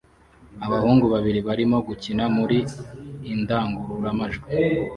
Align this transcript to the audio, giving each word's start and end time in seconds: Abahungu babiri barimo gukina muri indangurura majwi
Abahungu 0.65 1.05
babiri 1.13 1.39
barimo 1.47 1.77
gukina 1.87 2.23
muri 2.37 2.57
indangurura 3.33 4.09
majwi 4.19 4.49